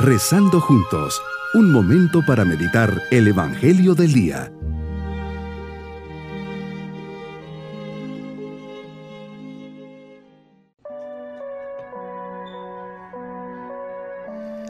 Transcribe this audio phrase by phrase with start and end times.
[0.00, 1.20] Rezando juntos,
[1.54, 4.52] un momento para meditar el Evangelio del Día.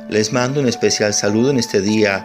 [0.09, 2.24] Les mando un especial saludo en este día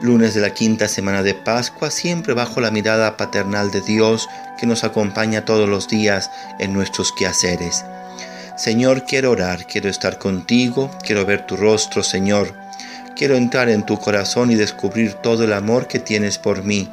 [0.00, 4.66] lunes de la quinta semana de Pascua, siempre bajo la mirada paternal de Dios que
[4.66, 7.84] nos acompaña todos los días en nuestros quehaceres.
[8.56, 12.52] Señor, quiero orar, quiero estar contigo, quiero ver tu rostro, Señor.
[13.16, 16.88] Quiero entrar en tu corazón y descubrir todo el amor que tienes por mí.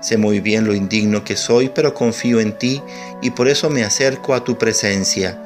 [0.00, 2.82] Sé muy bien lo indigno que soy, pero confío en ti
[3.20, 5.38] y por eso me acerco a tu presencia.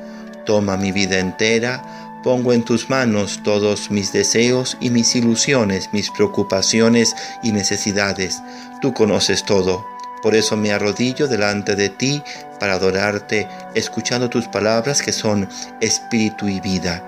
[0.44, 1.82] Toma mi vida entera,
[2.26, 8.42] Pongo en tus manos todos mis deseos y mis ilusiones, mis preocupaciones y necesidades.
[8.82, 9.86] Tú conoces todo.
[10.22, 12.22] Por eso me arrodillo delante de ti
[12.58, 15.48] para adorarte, escuchando tus palabras que son
[15.80, 17.02] espíritu y vida.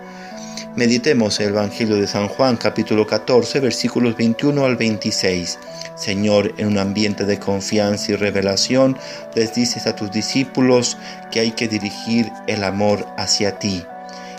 [0.77, 5.59] Meditemos el Evangelio de San Juan capítulo 14 versículos 21 al 26.
[5.97, 8.97] Señor, en un ambiente de confianza y revelación,
[9.35, 10.97] les dices a tus discípulos
[11.33, 13.83] que hay que dirigir el amor hacia ti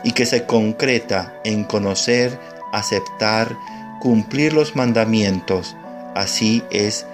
[0.04, 2.40] y que se concreta en conocer,
[2.72, 3.54] aceptar,
[4.00, 5.76] cumplir los mandamientos.
[6.16, 7.06] Así es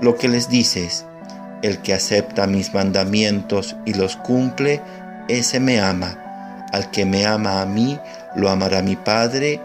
[0.00, 1.04] lo que les dices.
[1.62, 4.82] El que acepta mis mandamientos y los cumple,
[5.28, 6.66] ese me ama.
[6.72, 7.98] Al que me ama a mí,
[8.34, 9.60] lo amará mi Padre,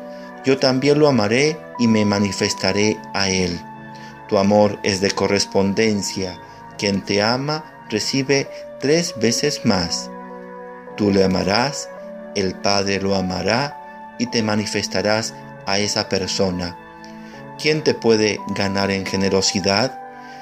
[0.46, 3.60] yo también lo amaré y me manifestaré a él.
[4.30, 6.40] Tu amor es de correspondencia.
[6.78, 10.10] Quien te ama recibe tres veces más.
[10.96, 11.90] Tú le amarás
[12.36, 15.34] el Padre lo amará y te manifestarás
[15.66, 16.78] a esa persona.
[17.60, 20.01] ¿Quién te puede ganar en generosidad?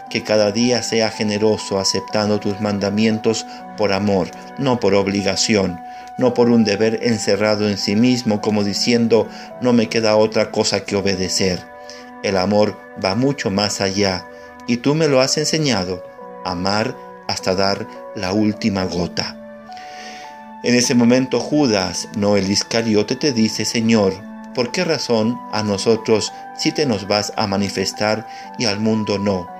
[0.09, 3.45] Que cada día sea generoso aceptando tus mandamientos
[3.77, 5.79] por amor, no por obligación,
[6.17, 9.27] no por un deber encerrado en sí mismo como diciendo
[9.61, 11.59] no me queda otra cosa que obedecer.
[12.23, 14.25] El amor va mucho más allá
[14.67, 16.03] y tú me lo has enseñado,
[16.43, 16.95] amar
[17.27, 19.35] hasta dar la última gota.
[20.61, 24.13] En ese momento Judas, no el Iscariote, te dice, Señor,
[24.53, 29.58] ¿por qué razón a nosotros sí te nos vas a manifestar y al mundo no?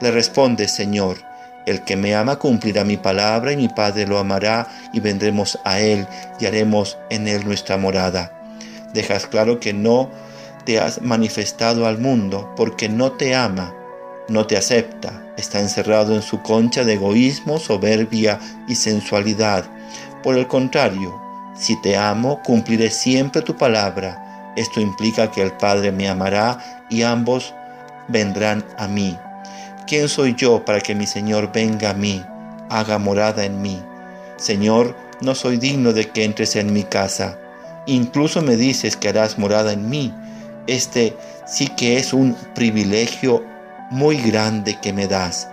[0.00, 1.18] Le responde, Señor,
[1.66, 5.80] el que me ama cumplirá mi palabra y mi Padre lo amará y vendremos a
[5.80, 6.06] él
[6.38, 8.32] y haremos en él nuestra morada.
[8.94, 10.10] Dejas claro que no
[10.64, 13.74] te has manifestado al mundo porque no te ama,
[14.28, 18.38] no te acepta, está encerrado en su concha de egoísmo, soberbia
[18.68, 19.64] y sensualidad
[20.22, 21.18] por el contrario,
[21.54, 24.52] si te amo, cumpliré siempre tu palabra.
[24.56, 27.54] Esto implica que el Padre me amará y ambos
[28.08, 29.16] vendrán a mí.
[29.90, 32.24] ¿Quién soy yo para que mi Señor venga a mí,
[32.68, 33.82] haga morada en mí?
[34.36, 37.36] Señor, no soy digno de que entres en mi casa.
[37.86, 40.14] Incluso me dices que harás morada en mí.
[40.68, 43.44] Este sí que es un privilegio
[43.90, 45.48] muy grande que me das.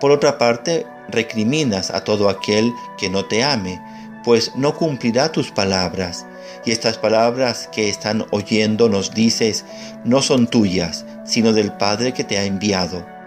[0.00, 3.80] Por otra parte, recriminas a todo aquel que no te ame,
[4.24, 6.26] pues no cumplirá tus palabras.
[6.64, 9.64] Y estas palabras que están oyendo nos dices,
[10.02, 13.19] no son tuyas, sino del Padre que te ha enviado.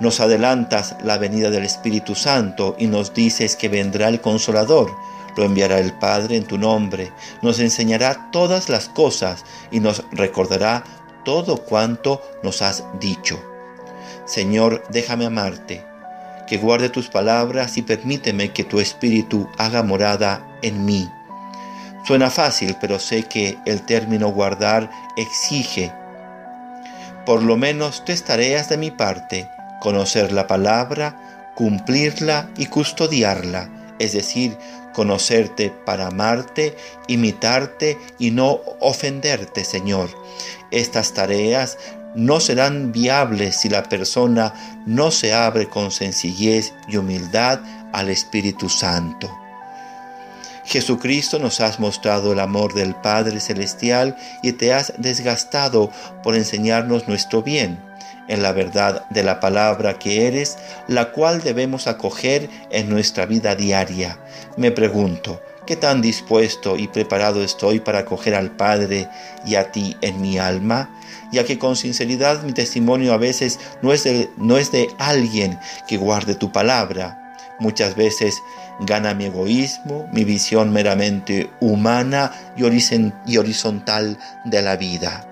[0.00, 4.94] Nos adelantas la venida del Espíritu Santo y nos dices que vendrá el Consolador,
[5.36, 10.84] lo enviará el Padre en tu nombre, nos enseñará todas las cosas y nos recordará
[11.24, 13.42] todo cuanto nos has dicho.
[14.24, 15.84] Señor, déjame amarte
[16.46, 21.08] que guarde tus palabras y permíteme que tu espíritu haga morada en mí.
[22.04, 25.92] Suena fácil, pero sé que el término guardar exige
[27.26, 29.50] por lo menos tres tareas de mi parte,
[29.80, 33.68] conocer la palabra, cumplirla y custodiarla,
[33.98, 34.56] es decir,
[34.92, 40.10] conocerte para amarte, imitarte y no ofenderte, Señor.
[40.70, 41.78] Estas tareas
[42.14, 44.54] no serán viables si la persona
[44.86, 47.60] no se abre con sencillez y humildad
[47.92, 49.30] al Espíritu Santo.
[50.64, 55.90] Jesucristo nos has mostrado el amor del Padre Celestial y te has desgastado
[56.22, 57.87] por enseñarnos nuestro bien
[58.28, 63.54] en la verdad de la palabra que eres, la cual debemos acoger en nuestra vida
[63.54, 64.18] diaria.
[64.56, 69.08] Me pregunto, ¿qué tan dispuesto y preparado estoy para acoger al Padre
[69.44, 70.90] y a ti en mi alma?
[71.30, 75.58] ya que con sinceridad mi testimonio a veces no es de, no es de alguien
[75.86, 77.34] que guarde tu palabra.
[77.58, 78.34] Muchas veces
[78.80, 85.27] gana mi egoísmo, mi visión meramente humana y horizontal de la vida.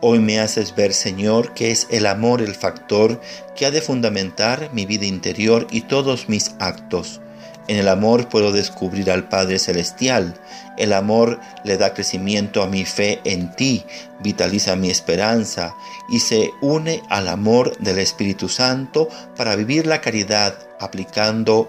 [0.00, 3.20] Hoy me haces ver, Señor, que es el amor el factor
[3.56, 7.20] que ha de fundamentar mi vida interior y todos mis actos.
[7.66, 10.34] En el amor puedo descubrir al Padre Celestial.
[10.76, 13.84] El amor le da crecimiento a mi fe en ti,
[14.20, 15.74] vitaliza mi esperanza
[16.08, 21.68] y se une al amor del Espíritu Santo para vivir la caridad aplicando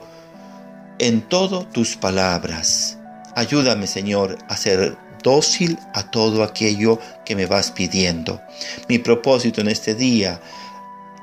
[0.99, 2.99] en todo tus palabras.
[3.35, 8.41] Ayúdame, Señor, a ser dócil a todo aquello que me vas pidiendo.
[8.87, 10.41] Mi propósito en este día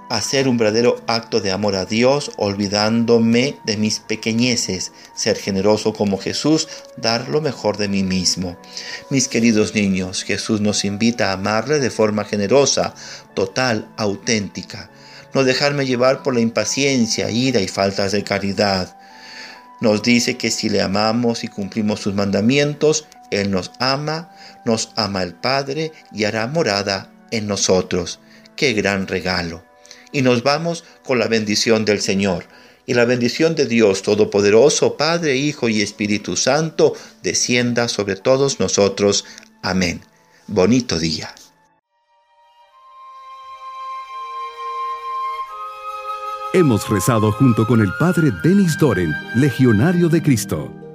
[0.08, 6.18] hacer un verdadero acto de amor a Dios, olvidándome de mis pequeñeces, ser generoso como
[6.18, 8.56] Jesús, dar lo mejor de mí mismo.
[9.10, 12.94] Mis queridos niños, Jesús nos invita a amarle de forma generosa,
[13.34, 14.90] total, auténtica.
[15.34, 18.96] No dejarme llevar por la impaciencia, ira y faltas de caridad.
[19.80, 24.30] Nos dice que si le amamos y cumplimos sus mandamientos, Él nos ama,
[24.64, 28.20] nos ama el Padre y hará morada en nosotros.
[28.56, 29.66] ¡Qué gran regalo!
[30.16, 32.44] y nos vamos con la bendición del Señor.
[32.86, 39.26] Y la bendición de Dios Todopoderoso, Padre, Hijo y Espíritu Santo, descienda sobre todos nosotros.
[39.60, 40.00] Amén.
[40.46, 41.34] Bonito día.
[46.54, 50.85] Hemos rezado junto con el Padre Denis Doren, Legionario de Cristo.